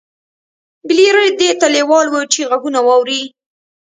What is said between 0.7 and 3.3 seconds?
بليير دې ته لېوال و چې غږونه واوري.